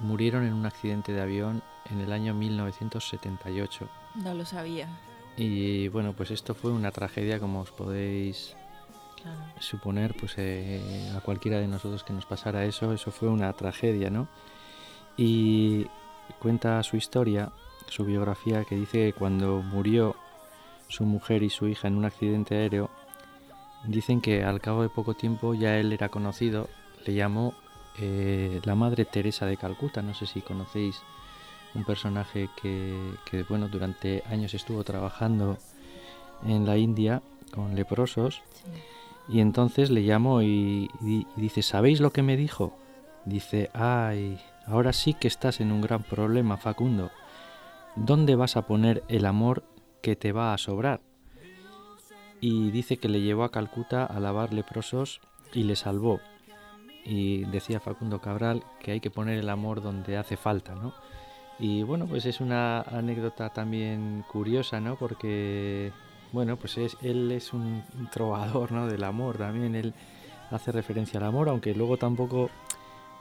murieron 0.00 0.44
en 0.44 0.52
un 0.52 0.66
accidente 0.66 1.12
de 1.12 1.20
avión 1.20 1.62
en 1.90 2.00
el 2.00 2.12
año 2.12 2.34
1978? 2.34 3.88
No 4.16 4.34
lo 4.34 4.44
sabía. 4.44 4.88
Y 5.36 5.88
bueno, 5.88 6.14
pues 6.14 6.30
esto 6.30 6.54
fue 6.54 6.70
una 6.70 6.90
tragedia, 6.90 7.38
como 7.38 7.60
os 7.60 7.70
podéis 7.70 8.56
suponer, 9.58 10.14
pues 10.14 10.34
eh, 10.36 11.12
a 11.16 11.20
cualquiera 11.20 11.58
de 11.58 11.66
nosotros 11.66 12.04
que 12.04 12.12
nos 12.12 12.26
pasara 12.26 12.64
eso, 12.64 12.92
eso 12.92 13.10
fue 13.10 13.28
una 13.28 13.52
tragedia, 13.52 14.10
¿no? 14.10 14.28
Y 15.16 15.86
cuenta 16.38 16.82
su 16.82 16.96
historia, 16.96 17.50
su 17.88 18.04
biografía, 18.04 18.64
que 18.64 18.76
dice 18.76 19.06
que 19.06 19.12
cuando 19.12 19.62
murió 19.62 20.16
su 20.88 21.04
mujer 21.04 21.42
y 21.42 21.50
su 21.50 21.66
hija 21.68 21.88
en 21.88 21.96
un 21.96 22.04
accidente 22.04 22.56
aéreo, 22.56 22.90
dicen 23.84 24.20
que 24.20 24.44
al 24.44 24.60
cabo 24.60 24.82
de 24.82 24.88
poco 24.88 25.14
tiempo 25.14 25.54
ya 25.54 25.76
él 25.78 25.92
era 25.92 26.08
conocido, 26.08 26.68
le 27.04 27.14
llamó 27.14 27.54
eh, 27.98 28.60
la 28.64 28.74
Madre 28.74 29.04
Teresa 29.04 29.46
de 29.46 29.56
Calcuta, 29.56 30.02
no 30.02 30.14
sé 30.14 30.26
si 30.26 30.40
conocéis 30.40 31.02
un 31.76 31.84
personaje 31.84 32.48
que, 32.60 33.12
que, 33.30 33.42
bueno, 33.44 33.68
durante 33.68 34.22
años 34.30 34.54
estuvo 34.54 34.82
trabajando 34.84 35.58
en 36.46 36.66
la 36.66 36.76
India 36.76 37.22
con 37.54 37.74
leprosos 37.74 38.42
y 39.28 39.40
entonces 39.40 39.90
le 39.90 40.04
llamó 40.04 40.42
y, 40.42 40.90
y- 41.02 41.26
y 41.36 41.40
dice, 41.40 41.62
¿sabéis 41.62 42.00
lo 42.00 42.10
que 42.12 42.22
me 42.22 42.36
dijo? 42.36 42.76
Dice, 43.24 43.70
ay, 43.74 44.40
ahora 44.66 44.92
sí 44.92 45.14
que 45.14 45.28
estás 45.28 45.60
en 45.60 45.72
un 45.72 45.80
gran 45.80 46.02
problema, 46.02 46.56
Facundo. 46.56 47.10
¿Dónde 47.96 48.36
vas 48.36 48.56
a 48.56 48.62
poner 48.62 49.02
el 49.08 49.24
amor 49.26 49.64
que 50.02 50.16
te 50.16 50.32
va 50.32 50.52
a 50.54 50.58
sobrar? 50.58 51.00
Y 52.40 52.70
dice 52.70 52.98
que 52.98 53.08
le 53.08 53.20
llevó 53.22 53.44
a 53.44 53.50
Calcuta 53.50 54.04
a 54.04 54.20
lavar 54.20 54.52
leprosos 54.52 55.20
y 55.54 55.62
le 55.64 55.74
salvó. 55.76 56.20
Y 57.04 57.44
decía 57.46 57.80
Facundo 57.80 58.20
Cabral 58.20 58.62
que 58.80 58.92
hay 58.92 59.00
que 59.00 59.10
poner 59.10 59.38
el 59.38 59.48
amor 59.48 59.80
donde 59.80 60.16
hace 60.18 60.36
falta, 60.36 60.74
¿no? 60.74 60.92
Y 61.58 61.82
bueno, 61.82 62.06
pues 62.06 62.26
es 62.26 62.40
una 62.40 62.82
anécdota 62.82 63.50
también 63.50 64.24
curiosa, 64.30 64.78
¿no? 64.80 64.96
Porque, 64.96 65.90
bueno, 66.32 66.56
pues 66.56 66.76
es, 66.76 66.96
él 67.02 67.32
es 67.32 67.52
un 67.52 67.82
trovador, 68.12 68.72
¿no? 68.72 68.86
Del 68.86 69.04
amor 69.04 69.38
también, 69.38 69.74
él 69.74 69.94
hace 70.50 70.70
referencia 70.70 71.18
al 71.18 71.26
amor, 71.26 71.48
aunque 71.48 71.74
luego 71.74 71.96
tampoco 71.96 72.50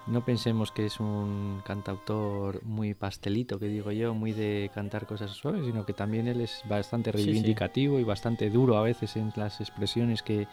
no 0.08 0.24
pensemos 0.24 0.72
que 0.72 0.86
es 0.86 1.00
un 1.00 1.62
cantautor 1.65 2.63
muy 2.63 2.94
pastelito, 2.94 3.58
que 3.58 3.68
digo 3.68 3.92
yo, 3.92 4.13
muy 4.13 4.34
de 4.34 4.70
cantar 4.75 5.08
cosas 5.08 5.32
suaves, 5.32 5.65
sino 5.65 5.86
que 5.86 5.94
también 5.94 6.27
él 6.27 6.42
es 6.42 6.62
bastante 6.70 7.12
Sí, 7.12 7.18
sí. 7.18 7.24
reivindicativo 7.25 8.00
y 8.00 8.04
bastante 8.04 8.50
duro 8.51 8.77
a 8.77 8.84
veces 8.84 9.15
en 9.15 9.34
las 9.36 9.62
expresiones 9.62 10.22
que 10.22 10.48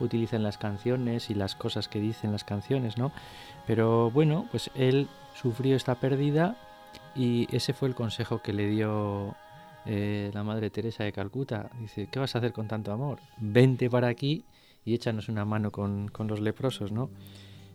utiliza 0.00 0.36
en 0.36 0.42
las 0.42 0.56
canciones 0.56 1.28
y 1.30 1.34
las 1.34 1.54
cosas 1.54 1.88
que 1.88 2.00
dice 2.00 2.26
en 2.26 2.32
las 2.32 2.44
canciones, 2.44 2.96
¿no? 2.96 3.12
Pero 3.66 4.10
bueno, 4.10 4.46
pues 4.50 4.70
él 4.74 5.08
sufrió 5.34 5.76
esta 5.76 5.96
pérdida 5.96 6.56
y 7.14 7.46
ese 7.54 7.72
fue 7.72 7.88
el 7.88 7.94
consejo 7.94 8.42
que 8.42 8.52
le 8.52 8.68
dio 8.68 9.34
eh, 9.86 10.30
la 10.32 10.42
Madre 10.42 10.70
Teresa 10.70 11.04
de 11.04 11.12
Calcuta. 11.12 11.70
Dice, 11.80 12.08
¿qué 12.10 12.18
vas 12.18 12.34
a 12.34 12.38
hacer 12.38 12.52
con 12.52 12.68
tanto 12.68 12.92
amor? 12.92 13.18
Vente 13.38 13.90
para 13.90 14.08
aquí 14.08 14.44
y 14.84 14.94
échanos 14.94 15.28
una 15.28 15.44
mano 15.44 15.70
con, 15.70 16.08
con 16.08 16.26
los 16.26 16.40
leprosos, 16.40 16.92
¿no? 16.92 17.10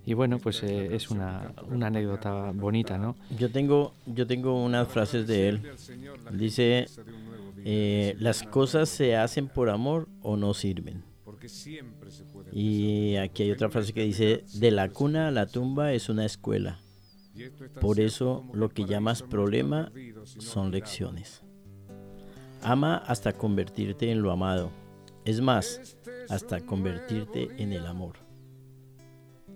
Y 0.06 0.14
bueno, 0.14 0.40
pues 0.40 0.64
eh, 0.64 0.96
es 0.96 1.12
una, 1.12 1.54
una 1.70 1.88
anécdota 1.88 2.52
bonita, 2.52 2.98
¿no? 2.98 3.16
Yo 3.38 3.52
tengo, 3.52 3.94
yo 4.08 4.26
tengo 4.26 4.64
unas 4.64 4.88
frases 4.88 5.28
de 5.28 5.50
él. 5.50 5.62
Dice, 6.32 6.88
eh, 7.64 8.16
las 8.20 8.44
cosas 8.44 8.90
se 8.90 9.16
hacen 9.16 9.48
por 9.48 9.70
amor 9.70 10.08
o 10.22 10.36
no 10.36 10.54
sirven. 10.54 11.04
Y 12.52 13.18
aquí 13.18 13.44
hay 13.44 13.52
otra 13.52 13.70
frase 13.70 13.94
que 13.94 14.04
dice, 14.04 14.44
de 14.54 14.72
la 14.72 14.90
cuna 14.90 15.28
a 15.28 15.32
la 15.32 15.46
tumba 15.46 15.94
es 15.94 16.10
una 16.10 16.26
escuela. 16.26 16.80
Por 17.82 18.00
eso 18.00 18.46
lo 18.54 18.70
que 18.70 18.86
llamas 18.86 19.22
problema 19.24 19.92
son 20.26 20.72
lecciones. 20.72 21.44
Ama 22.62 22.98
hasta 22.98 23.34
convertirte 23.34 24.12
en 24.12 24.22
lo 24.22 24.32
amado. 24.32 24.72
Es 25.26 25.42
más, 25.42 25.98
hasta 26.30 26.60
convertirte 26.62 27.50
en 27.58 27.74
el 27.74 27.86
amor. 27.86 28.18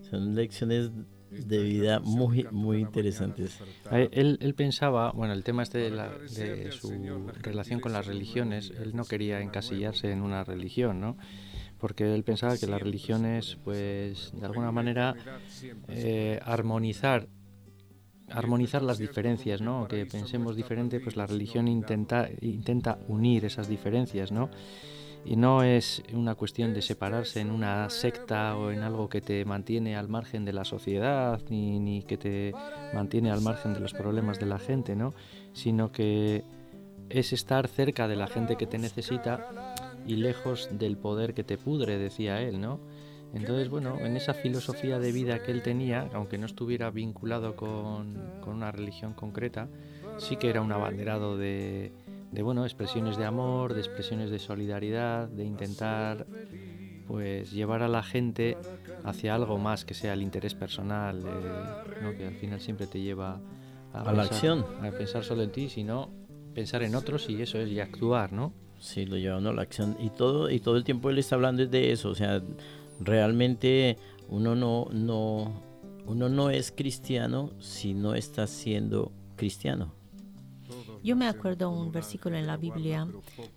Son 0.09 0.35
lecciones 0.35 0.91
de 1.31 1.63
vida 1.63 1.99
muy, 1.99 2.45
muy 2.51 2.77
interesantes. 2.79 3.59
Él, 4.11 4.37
él 4.39 4.53
pensaba, 4.53 5.11
bueno, 5.11 5.33
el 5.33 5.43
tema 5.43 5.63
este 5.63 5.79
de, 5.79 5.89
la- 5.89 6.09
de 6.35 6.71
su 6.71 6.91
relación 7.41 7.79
con 7.79 7.91
las 7.91 8.05
religiones, 8.05 8.71
él 8.79 8.95
no 8.95 9.03
quería 9.05 9.41
encasillarse 9.41 10.11
en 10.11 10.21
una 10.21 10.43
religión, 10.43 10.99
¿no? 10.99 11.17
Porque 11.79 12.13
él 12.13 12.23
pensaba 12.23 12.57
que 12.57 12.67
las 12.67 12.81
religiones, 12.81 13.57
pues, 13.63 14.31
de 14.39 14.45
alguna 14.45 14.71
manera, 14.71 15.15
eh, 15.89 16.39
armonizar 16.43 17.27
armonizar 18.29 18.81
las 18.81 18.97
diferencias, 18.97 19.61
¿no? 19.61 19.87
Que 19.87 20.05
pensemos 20.05 20.55
diferente, 20.55 20.99
pues 20.99 21.15
la 21.15 21.27
religión 21.27 21.67
intenta, 21.67 22.29
intenta 22.41 22.99
unir 23.07 23.45
esas 23.45 23.67
diferencias, 23.67 24.31
¿no? 24.31 24.49
Y 25.25 25.37
no 25.37 25.63
es 25.63 26.03
una 26.13 26.35
cuestión 26.35 26.73
de 26.73 26.81
separarse 26.81 27.39
en 27.39 27.49
una 27.49 27.89
secta 27.89 28.57
o 28.57 28.71
en 28.71 28.79
algo 28.79 29.07
que 29.07 29.21
te 29.21 29.45
mantiene 29.45 29.95
al 29.95 30.09
margen 30.09 30.43
de 30.43 30.51
la 30.51 30.65
sociedad, 30.65 31.41
ni, 31.49 31.79
ni 31.79 32.03
que 32.03 32.17
te 32.17 32.53
mantiene 32.93 33.31
al 33.31 33.41
margen 33.41 33.73
de 33.73 33.79
los 33.79 33.93
problemas 33.93 34.39
de 34.39 34.47
la 34.47 34.59
gente, 34.59 34.95
¿no? 34.95 35.13
Sino 35.53 35.91
que 35.91 36.43
es 37.09 37.31
estar 37.31 37.67
cerca 37.67 38.07
de 38.07 38.15
la 38.15 38.27
gente 38.27 38.57
que 38.57 38.67
te 38.67 38.77
necesita 38.77 39.75
y 40.05 40.15
lejos 40.15 40.69
del 40.71 40.97
poder 40.97 41.33
que 41.33 41.43
te 41.43 41.57
pudre, 41.57 41.97
decía 41.97 42.41
él, 42.41 42.59
¿no? 42.59 42.79
Entonces, 43.33 43.69
bueno, 43.69 43.97
en 43.99 44.15
esa 44.15 44.33
filosofía 44.33 44.99
de 44.99 45.11
vida 45.11 45.41
que 45.41 45.51
él 45.51 45.63
tenía, 45.63 46.09
aunque 46.13 46.37
no 46.37 46.45
estuviera 46.45 46.91
vinculado 46.91 47.55
con, 47.55 48.15
con 48.41 48.53
una 48.53 48.71
religión 48.71 49.13
concreta, 49.13 49.67
sí 50.17 50.35
que 50.37 50.49
era 50.49 50.61
un 50.61 50.71
abanderado 50.71 51.37
de, 51.37 51.91
de, 52.31 52.41
bueno, 52.43 52.63
expresiones 52.63 53.17
de 53.17 53.25
amor, 53.25 53.73
de 53.73 53.79
expresiones 53.79 54.29
de 54.29 54.37
solidaridad, 54.39 55.27
de 55.27 55.45
intentar 55.45 56.27
pues 57.07 57.51
llevar 57.51 57.81
a 57.81 57.87
la 57.87 58.03
gente 58.03 58.57
hacia 59.03 59.35
algo 59.35 59.57
más 59.57 59.83
que 59.83 59.93
sea 59.93 60.13
el 60.13 60.21
interés 60.21 60.53
personal, 60.53 61.19
eh, 61.19 62.01
¿no? 62.01 62.15
que 62.15 62.27
al 62.27 62.35
final 62.35 62.61
siempre 62.61 62.87
te 62.87 63.01
lleva 63.01 63.41
A 63.93 64.13
la 64.13 64.23
acción. 64.23 64.65
a 64.81 64.91
pensar 64.91 65.23
solo 65.23 65.43
en 65.43 65.51
ti, 65.51 65.69
sino 65.69 66.09
pensar 66.53 66.83
en 66.83 66.95
otros 66.95 67.29
y 67.29 67.41
eso 67.41 67.57
es 67.57 67.69
y 67.69 67.79
actuar, 67.79 68.31
¿no? 68.31 68.53
Sí, 68.79 69.05
lo 69.05 69.17
lleva 69.17 69.37
uno 69.37 69.49
a 69.49 69.53
la 69.53 69.61
acción. 69.61 69.95
Y 69.99 70.09
todo, 70.09 70.49
y 70.49 70.59
todo 70.59 70.77
el 70.77 70.83
tiempo 70.83 71.09
él 71.09 71.17
está 71.17 71.35
hablando 71.35 71.65
de 71.65 71.91
eso. 71.91 72.09
O 72.09 72.15
sea, 72.15 72.41
realmente 73.00 73.97
uno 74.29 74.55
no, 74.55 74.88
no, 74.91 75.62
uno 76.05 76.29
no 76.29 76.50
es 76.50 76.71
cristiano 76.71 77.51
si 77.59 77.93
no 77.93 78.15
está 78.15 78.47
siendo 78.47 79.12
cristiano. 79.35 79.93
Yo 81.03 81.17
me 81.17 81.27
acuerdo 81.27 81.69
un 81.69 81.91
versículo 81.91 82.38
en 82.38 82.47
la 82.47 82.55
Biblia 82.55 83.05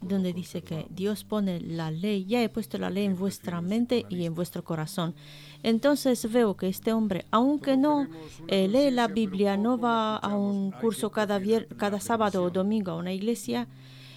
donde 0.00 0.32
dice 0.32 0.62
que 0.62 0.86
Dios 0.90 1.22
pone 1.22 1.60
la 1.60 1.92
ley, 1.92 2.24
ya 2.24 2.42
he 2.42 2.48
puesto 2.48 2.76
la 2.76 2.90
ley 2.90 3.04
en 3.04 3.16
vuestra 3.16 3.60
mente 3.60 4.04
y 4.08 4.24
en 4.24 4.34
vuestro 4.34 4.64
corazón. 4.64 5.14
Entonces 5.62 6.30
veo 6.32 6.56
que 6.56 6.68
este 6.68 6.92
hombre, 6.92 7.24
aunque 7.30 7.76
no 7.76 8.08
eh, 8.48 8.66
lee 8.66 8.90
la 8.90 9.06
Biblia, 9.06 9.56
no 9.56 9.78
va 9.78 10.16
a 10.16 10.36
un 10.36 10.72
curso 10.72 11.12
cada, 11.12 11.40
cada 11.76 12.00
sábado 12.00 12.42
o 12.42 12.50
domingo 12.50 12.90
a 12.90 12.96
una 12.96 13.12
iglesia, 13.12 13.68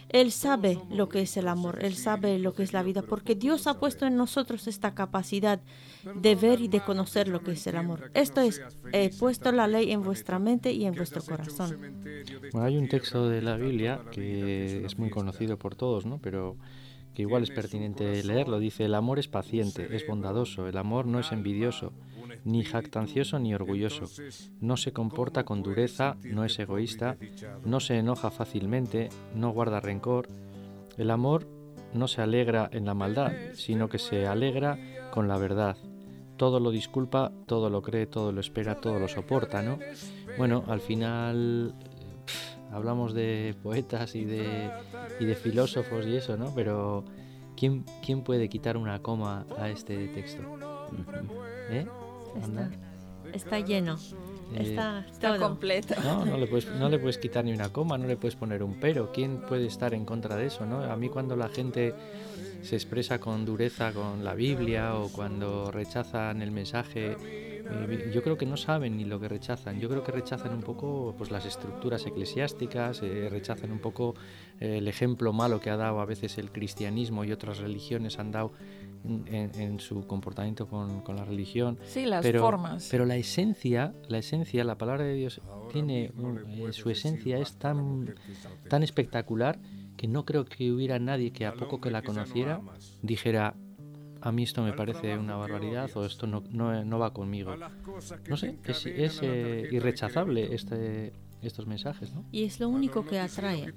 él 0.09 0.31
sabe 0.31 0.79
lo 0.89 1.07
que 1.07 1.21
es 1.21 1.37
el 1.37 1.47
amor, 1.47 1.79
él 1.83 1.95
sabe 1.95 2.39
lo 2.39 2.53
que 2.53 2.63
es 2.63 2.73
la 2.73 2.83
vida, 2.83 3.01
porque 3.01 3.35
Dios 3.35 3.67
ha 3.67 3.79
puesto 3.79 4.05
en 4.05 4.15
nosotros 4.15 4.67
esta 4.67 4.95
capacidad 4.95 5.59
de 6.15 6.35
ver 6.35 6.61
y 6.61 6.67
de 6.67 6.81
conocer 6.81 7.27
lo 7.27 7.41
que 7.41 7.51
es 7.51 7.67
el 7.67 7.77
amor. 7.77 8.11
Esto 8.13 8.41
es, 8.41 8.61
he 8.91 9.09
puesto 9.17 9.51
la 9.51 9.67
ley 9.67 9.91
en 9.91 10.01
vuestra 10.01 10.39
mente 10.39 10.71
y 10.71 10.85
en 10.85 10.95
vuestro 10.95 11.21
corazón. 11.21 11.77
Bueno, 12.51 12.67
hay 12.67 12.77
un 12.77 12.87
texto 12.87 13.29
de 13.29 13.41
la 13.41 13.55
Biblia 13.57 14.01
que 14.11 14.85
es 14.85 14.97
muy 14.97 15.09
conocido 15.09 15.57
por 15.57 15.75
todos, 15.75 16.05
¿no? 16.05 16.19
Pero 16.19 16.57
que 17.13 17.23
igual 17.23 17.43
es 17.43 17.51
pertinente 17.51 18.23
leerlo. 18.23 18.59
Dice, 18.59 18.85
el 18.85 18.95
amor 18.95 19.19
es 19.19 19.27
paciente, 19.27 19.95
es 19.95 20.07
bondadoso, 20.07 20.67
el 20.67 20.77
amor 20.77 21.05
no 21.05 21.19
es 21.19 21.31
envidioso, 21.31 21.93
ni 22.43 22.63
jactancioso 22.63 23.39
ni 23.39 23.53
orgulloso, 23.53 24.05
no 24.60 24.77
se 24.77 24.93
comporta 24.93 25.43
con 25.43 25.63
dureza, 25.63 26.17
no 26.24 26.43
es 26.46 26.58
egoísta, 26.60 27.17
no 27.65 27.79
se 27.79 27.98
enoja 27.98 28.31
fácilmente, 28.31 29.10
no 29.36 29.51
guarda 29.51 29.79
rencor. 29.79 30.27
El 30.98 31.12
amor 31.12 31.48
no 31.93 32.08
se 32.08 32.22
alegra 32.22 32.69
en 32.72 32.86
la 32.86 32.93
maldad, 32.93 33.31
sino 33.53 33.89
que 33.89 34.00
se 34.00 34.27
alegra 34.27 34.77
con 35.12 35.27
la 35.27 35.38
verdad. 35.38 35.77
Todo 36.38 36.60
lo 36.60 36.72
disculpa, 36.72 37.31
todo 37.48 37.69
lo 37.69 37.81
cree, 37.81 38.05
todo 38.05 38.31
lo 38.31 38.39
espera, 38.39 38.75
todo 38.75 39.00
lo 39.00 39.08
soporta, 39.08 39.62
¿no? 39.62 39.77
Bueno, 40.38 40.63
al 40.67 40.79
final 40.79 41.74
pf, 42.25 42.58
hablamos 42.72 43.13
de 43.13 43.55
poetas 43.62 44.15
y 44.15 44.24
de, 44.24 44.72
y 45.19 45.25
de 45.25 45.36
filósofos 45.36 46.05
y 46.05 46.15
eso, 46.15 46.38
¿no? 46.38 46.53
Pero 46.55 47.03
¿quién, 47.58 47.84
¿quién 48.05 48.22
puede 48.22 48.48
quitar 48.48 48.77
una 48.77 49.00
coma 49.00 49.46
a 49.58 49.69
este 49.69 50.08
texto? 50.10 50.43
¿Eh? 51.69 51.86
Está, 52.38 52.69
está 53.33 53.59
lleno, 53.59 53.98
Eh, 54.55 54.62
está, 54.71 55.05
Está 55.12 55.36
todo. 55.36 55.48
completa. 55.48 55.95
No, 56.03 56.25
no 56.25 56.38
le, 56.38 56.48
puedes, 56.48 56.67
no 56.67 56.89
le 56.89 56.98
puedes 56.98 57.17
quitar 57.19 57.45
ni 57.45 57.53
una 57.53 57.69
coma, 57.69 57.98
no 57.98 58.07
le 58.07 58.15
puedes 58.17 58.36
poner 58.36 58.63
un 58.63 58.79
pero. 58.79 59.12
¿Quién 59.12 59.41
puede 59.41 59.67
estar 59.67 59.93
en 59.93 60.05
contra 60.05 60.36
de 60.36 60.48
eso? 60.48 60.65
¿no? 60.65 60.81
A 60.83 60.95
mí 60.95 61.09
cuando 61.09 61.36
la 61.36 61.50
gente 61.50 61.93
se 62.63 62.75
expresa 62.75 63.19
con 63.19 63.45
dureza 63.45 63.93
con 63.93 64.24
la 64.25 64.33
Biblia 64.33 64.95
o 64.95 65.09
cuando 65.09 65.71
rechazan 65.71 66.41
el 66.41 66.51
mensaje, 66.51 67.15
eh, 67.21 68.12
yo 68.13 68.24
creo 68.24 68.38
que 68.38 68.48
no 68.48 68.57
saben 68.57 68.98
ni 68.98 69.05
lo 69.05 69.19
que 69.19 69.27
rechazan. 69.27 69.79
Yo 69.79 69.88
creo 69.88 70.03
que 70.03 70.12
rechazan 70.12 70.53
un 70.53 70.62
poco 70.63 71.13
pues, 71.17 71.29
las 71.29 71.45
estructuras 71.45 72.05
eclesiásticas, 72.07 73.01
eh, 73.03 73.27
rechazan 73.29 73.71
un 73.71 73.79
poco 73.79 74.15
eh, 74.59 74.79
el 74.79 74.88
ejemplo 74.88 75.31
malo 75.31 75.59
que 75.62 75.69
ha 75.69 75.77
dado 75.77 76.00
a 76.01 76.05
veces 76.05 76.38
el 76.39 76.51
cristianismo 76.51 77.24
y 77.24 77.31
otras 77.31 77.59
religiones 77.59 78.17
han 78.17 78.31
dado 78.31 78.51
en, 79.05 79.79
su 79.79 80.05
comportamiento 80.05 80.67
con, 80.67 81.01
con 81.01 81.15
la 81.15 81.23
religión 81.25 81.77
Sí, 81.85 82.05
las 82.05 82.21
pero, 82.21 82.41
formas. 82.41 82.87
pero 82.91 83.05
la 83.05 83.15
esencia, 83.15 83.93
la 84.07 84.17
esencia, 84.17 84.63
la 84.63 84.77
palabra 84.77 85.03
de 85.05 85.13
Dios 85.13 85.41
tiene 85.71 86.11
un- 86.17 86.39
eh, 86.47 86.73
su 86.73 86.89
esencia 86.89 87.37
es 87.39 87.57
tan 87.57 88.13
tan 88.67 88.83
espectacular 88.83 89.59
que 89.95 90.07
no 90.07 90.25
creo 90.25 90.45
que 90.45 90.71
hubiera 90.71 90.99
nadie 90.99 91.31
que 91.31 91.45
a 91.45 91.53
poco 91.53 91.79
que 91.81 91.91
la 91.91 92.01
conociera 92.01 92.61
dijera, 93.01 93.55
a 94.21 94.31
mí 94.33 94.43
esto 94.43 94.61
me 94.63 94.73
parece 94.73 95.17
una 95.17 95.35
barbaridad 95.37 95.89
o 95.95 96.05
esto 96.05 96.27
no, 96.27 96.43
no, 96.49 96.83
no 96.83 96.99
va 96.99 97.13
conmigo. 97.13 97.55
No 98.27 98.35
sé, 98.37 98.57
es, 98.65 98.85
es 98.85 99.19
eh, 99.21 99.67
irrechazable 99.71 100.53
este, 100.53 101.13
estos 101.41 101.67
mensajes, 101.67 102.13
¿no? 102.13 102.25
Y 102.31 102.43
es 102.43 102.60
lo 102.60 102.67
único 102.69 103.05
que 103.05 103.19
atrae, 103.19 103.74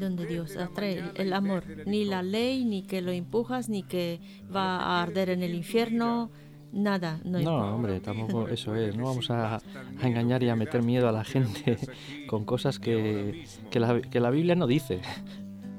donde 0.00 0.26
Dios 0.26 0.56
atrae 0.56 1.02
el- 1.16 1.32
amor. 1.32 1.64
Ni 1.86 2.04
la 2.04 2.22
ley, 2.22 2.64
ni 2.64 2.82
que 2.82 3.02
lo 3.02 3.10
empujas, 3.12 3.68
ni 3.68 3.82
que 3.82 4.20
va 4.54 4.78
a 4.78 5.02
arder 5.02 5.28
en 5.30 5.42
el 5.42 5.54
infierno, 5.54 6.30
nada. 6.72 7.20
No, 7.24 7.32
No, 7.32 7.38
importa. 7.40 7.74
hombre, 7.74 8.00
tampoco 8.00 8.48
eso 8.48 8.74
es. 8.74 8.96
No 8.96 9.04
vamos 9.04 9.30
a, 9.30 9.56
a 9.56 9.60
engañar 10.02 10.42
y 10.42 10.48
a 10.48 10.56
meter 10.56 10.82
miedo 10.82 11.08
a 11.08 11.12
la 11.12 11.24
gente 11.24 11.76
con 12.28 12.44
cosas 12.44 12.78
que, 12.78 13.44
que, 13.70 13.80
la, 13.80 14.00
que 14.00 14.20
la 14.20 14.30
Biblia 14.30 14.54
no 14.54 14.66
dice. 14.66 15.00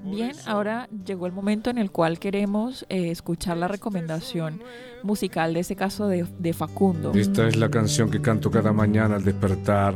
Bien, 0.04 0.34
ahora 0.46 0.88
llegó 1.04 1.26
el 1.26 1.32
momento 1.34 1.72
en 1.72 1.80
el 1.80 1.90
cual 1.90 2.20
queremos 2.20 2.86
eh, 2.90 3.10
escuchar 3.10 3.58
la 3.58 3.68
recomendación 3.68 4.62
musical 5.02 5.56
de 5.56 5.62
ese 5.62 5.76
caso 5.76 6.08
de, 6.08 6.28
de 6.38 6.54
Facundo. 6.54 7.12
Esta 7.16 7.48
es 7.48 7.56
la 7.56 7.70
canción 7.72 8.12
que 8.12 8.22
canto 8.22 8.52
cada 8.52 8.72
mañana 8.72 9.16
al 9.16 9.24
despertar. 9.24 9.96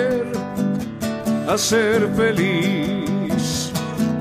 a 1.47 1.57
ser 1.57 2.07
feliz, 2.15 3.71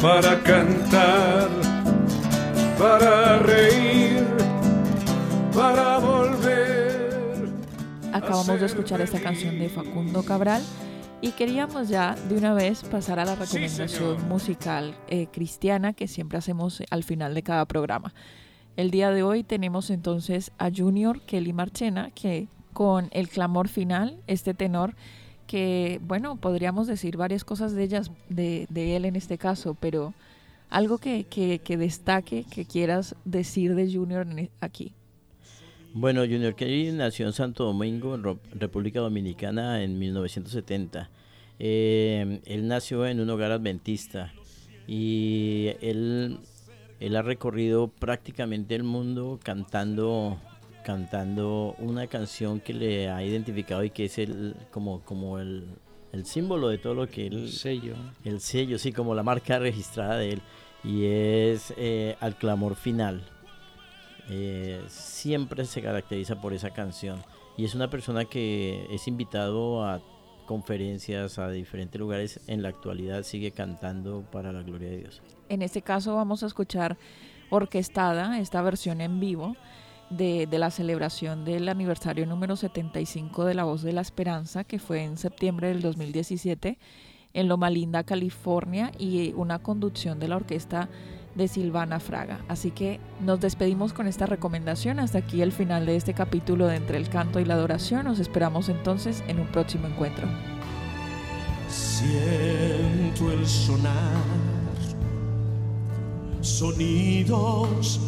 para 0.01 0.43
cantar, 0.43 1.49
para 2.79 3.39
reír, 3.39 4.27
para 5.55 5.99
volver. 5.99 7.49
Acabamos 8.13 8.61
de 8.61 8.67
escuchar 8.67 9.01
esta 9.01 9.21
canción 9.21 9.59
de 9.59 9.69
Facundo 9.69 10.25
Cabral 10.25 10.63
Y 11.23 11.31
queríamos 11.33 11.89
ya 11.89 12.17
de 12.29 12.37
una 12.37 12.55
vez 12.55 12.83
pasar 12.83 13.21
a 13.21 13.25
la 13.25 13.37
recomendación 13.37 14.29
musical 14.29 14.97
eh, 15.07 15.29
cristiana 15.31 15.93
que 15.93 16.09
siempre 16.09 16.39
hacemos 16.39 16.83
al 16.91 17.05
final 17.05 17.35
de 17.35 17.43
cada 17.43 17.67
programa. 17.67 18.13
El 18.77 18.91
día 18.91 19.11
de 19.11 19.23
hoy 19.23 19.45
tenemos 19.45 19.91
entonces 19.91 20.51
a 20.59 20.71
Junior 20.75 21.21
Kelly 21.21 21.53
Marchena, 21.53 22.11
que 22.13 22.49
con 22.73 23.09
el 23.13 23.29
clamor 23.29 23.69
final, 23.69 24.23
este 24.27 24.55
tenor, 24.55 24.95
que 25.51 25.99
bueno, 26.07 26.37
podríamos 26.37 26.87
decir 26.87 27.17
varias 27.17 27.43
cosas 27.43 27.75
de 27.75 27.83
ellas, 27.83 28.13
de, 28.29 28.69
él 28.73 29.05
en 29.05 29.17
este 29.17 29.37
caso, 29.37 29.77
pero 29.81 30.15
algo 30.69 30.99
que, 30.99 31.25
que- 31.25 31.59
que 31.59 31.77
destaque, 31.77 32.45
que 32.49 32.65
quieras 32.65 33.17
decir 33.25 33.75
de 33.75 33.93
Junior 33.93 34.25
e, 34.39 34.49
aquí. 34.61 34.93
Bueno, 35.93 36.21
Junior 36.21 36.55
Kelly 36.55 36.93
nació 36.93 37.27
en 37.27 37.33
Santo 37.33 37.65
Domingo, 37.65 38.17
República 38.55 39.01
Dominicana, 39.01 39.83
en 39.83 39.99
1970. 39.99 41.11
Eh, 41.59 42.41
él 42.47 42.69
nació 42.69 43.05
en 43.09 43.19
un 43.19 43.29
hogar 43.29 43.51
adventista 43.51 44.33
y 44.87 45.71
él, 45.81 46.39
él 47.01 47.17
ha 47.17 47.23
recorrido 47.23 47.89
prácticamente 47.89 48.77
el 48.77 48.85
mundo 48.85 49.41
cantando, 49.43 50.39
cantando 50.83 51.75
una 51.79 52.07
canción 52.07 52.61
que 52.61 52.73
le 52.73 53.09
ha 53.09 53.23
identificado 53.23 53.85
y 53.85 53.91
que 53.91 54.07
es 54.07 54.19
el, 54.19 54.57
como, 54.71 55.01
como 55.01 55.39
el, 55.39 55.69
el 56.13 56.27
símbolo 56.27 56.69
de 56.69 56.79
todo 56.79 56.95
lo 56.95 57.09
que 57.09 57.27
él, 57.27 57.45
El 57.45 57.49
sello. 57.51 57.95
el 58.25 58.41
sello, 58.41 58.79
sí, 58.79 58.93
como 58.93 59.15
la 59.15 59.23
marca 59.23 59.59
registrada 59.59 60.17
de 60.17 60.33
él, 60.33 60.43
y 60.83 61.05
es 61.05 61.73
eh, 61.77 62.17
Al 62.21 62.37
Clamor 62.37 62.75
Final. 62.75 63.23
Eh, 64.29 64.83
siempre 64.89 65.65
se 65.65 65.83
caracteriza 65.83 66.41
por 66.41 66.53
esa 66.53 66.71
canción, 66.71 67.23
y 67.57 67.65
es 67.65 67.75
una 67.75 67.91
persona 67.91 68.25
que 68.25 68.87
es 68.91 69.09
invitado 69.09 69.85
a 69.85 70.01
conferencias 70.47 71.39
a 71.39 71.49
diferentes 71.51 72.01
lugares, 72.01 72.41
en 72.49 72.63
la 72.63 72.71
actualidad 72.71 73.23
sigue 73.23 73.53
cantando 73.53 74.25
para 74.33 74.53
la 74.53 74.63
gloria 74.63 74.91
de 74.91 74.99
Dios. 74.99 75.23
En 75.49 75.63
este 75.63 75.81
caso 75.81 76.17
vamos 76.17 76.43
a 76.43 76.47
escuchar 76.47 76.97
orquestada 77.51 78.39
esta 78.41 78.61
versión 78.63 79.01
en 79.01 79.21
vivo 79.21 79.57
de, 80.11 80.49
la 80.51 80.71
celebración 80.71 81.45
del 81.45 81.69
aniversario 81.69 82.27
número 82.27 82.57
75 82.57 83.45
de 83.45 83.55
La 83.55 83.65
Voz 83.65 83.83
de 83.83 83.93
la 83.93 84.01
Esperanza, 84.01 84.65
que 84.65 84.79
fue 84.79 85.05
en 85.05 85.17
septiembre 85.17 85.69
del 85.69 85.81
2017 85.81 86.79
en 87.33 87.49
Loma 87.49 87.71
Linda, 87.71 88.03
California, 88.03 88.91
y 88.99 89.33
una 89.35 89.61
conducción 89.61 90.19
de 90.19 90.29
la 90.29 90.37
orquesta 90.37 90.89
de 91.37 91.47
Silvana 91.47 92.01
Fraga. 92.01 92.45
Así 92.49 92.73
que 92.73 92.99
nos 93.21 93.41
despedimos 93.41 93.93
con 93.93 94.09
esta 94.09 94.27
recomendación. 94.27 94.99
Hasta 94.99 95.19
aquí 95.19 95.41
el 95.43 95.53
final 95.53 95.87
de 95.87 95.95
este 95.95 96.13
capítulo 96.13 96.67
de 96.67 96.75
Entre 96.75 96.99
el 96.99 97.09
Canto 97.09 97.39
y 97.39 97.45
la 97.45 97.55
Adoración. 97.55 98.05
Nos 98.05 98.19
esperamos 98.19 98.69
entonces 98.69 99.23
en 99.29 99.39
un 99.39 99.47
próximo 99.47 99.87
encuentro. 99.87 100.27
Siento 101.69 103.31
el 103.31 103.47
sonar, 103.47 104.25
sonidos 106.41 108.01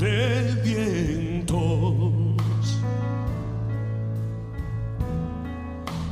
de 0.00 0.54
vientos. 0.64 2.00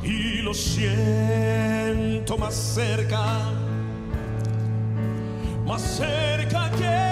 Y 0.03 0.41
lo 0.43 0.53
siento 0.53 2.37
más 2.37 2.53
cerca, 2.53 3.51
más 5.65 5.81
cerca 5.81 6.69
que 6.71 7.08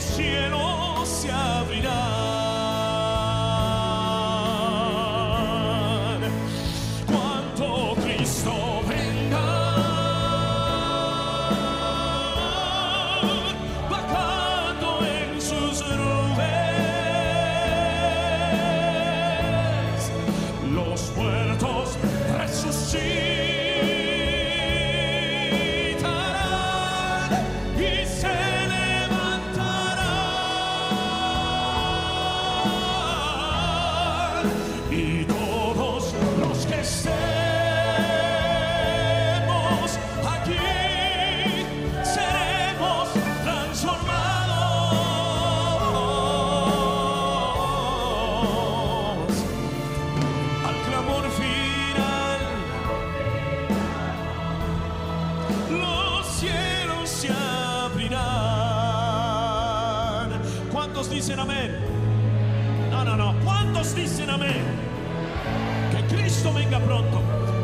los 0.00 0.16
cielos 0.16 1.08
se 1.08 1.30
abrirán. 1.30 2.29
Cristo 66.40 66.58
venga 66.58 66.78
pronto. 66.78 67.20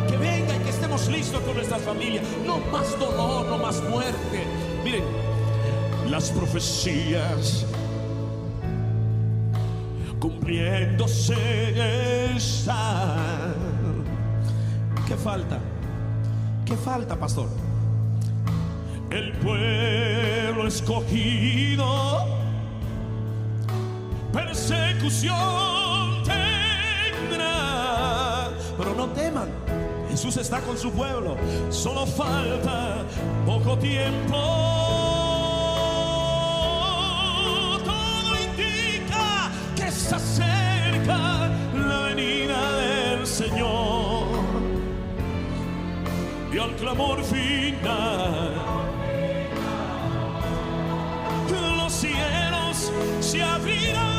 Que 0.06 0.18
venga 0.18 0.54
y 0.54 0.58
que 0.58 0.68
estemos 0.68 1.08
listos 1.08 1.40
con 1.44 1.54
nuestras 1.54 1.80
familias. 1.80 2.26
No 2.46 2.58
más 2.70 2.98
dolor, 2.98 3.46
no 3.46 3.56
más 3.56 3.82
muerte. 3.84 4.44
Miren, 4.84 5.02
las 6.10 6.30
profecías 6.30 7.64
cumpliéndose 10.20 11.32
están. 12.36 13.54
¿Qué 15.08 15.16
falta? 15.16 15.58
¿Qué 16.66 16.76
falta, 16.76 17.16
pastor? 17.16 17.48
El 19.08 19.32
pueblo 19.38 20.66
escogido 20.66 22.26
persecución 24.34 25.85
teman, 29.16 29.48
Jesús 30.10 30.36
está 30.36 30.60
con 30.60 30.76
su 30.76 30.92
pueblo. 30.92 31.36
Solo 31.70 32.06
falta 32.06 33.04
poco 33.44 33.76
tiempo. 33.78 34.36
Todo 37.84 38.36
indica 38.48 39.50
que 39.74 39.86
está 39.88 40.18
cerca 40.18 41.50
la 41.74 42.00
venida 42.08 42.60
del 42.76 43.26
Señor. 43.26 44.26
Y 46.52 46.58
al 46.58 46.74
clamor 46.76 47.22
final, 47.24 48.54
los 51.78 51.92
cielos 51.92 52.92
se 53.20 53.42
abrirán 53.42 54.15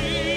see. 0.00 0.27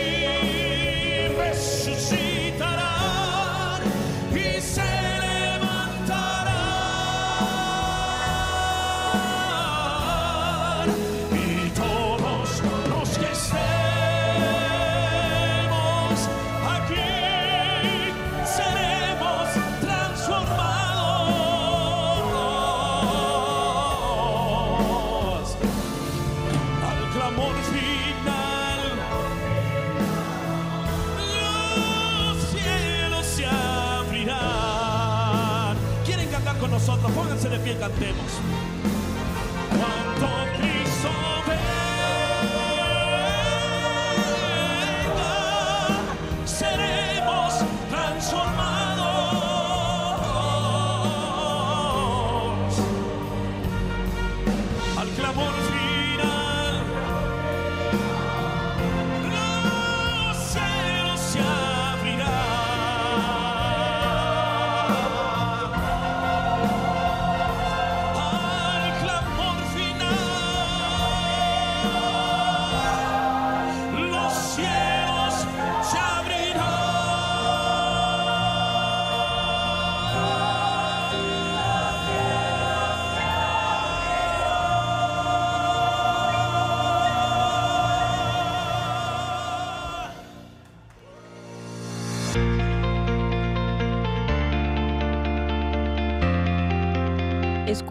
Cantemos. 37.81 38.20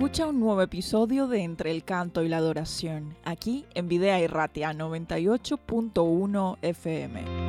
Escucha 0.00 0.28
un 0.28 0.40
nuevo 0.40 0.62
episodio 0.62 1.26
de 1.26 1.42
Entre 1.42 1.70
el 1.70 1.84
Canto 1.84 2.22
y 2.22 2.28
la 2.30 2.38
Adoración, 2.38 3.18
aquí 3.22 3.66
en 3.74 3.86
Videa 3.86 4.18
y 4.18 4.28
Ratia 4.28 4.72
98.1 4.72 6.56
FM. 6.62 7.39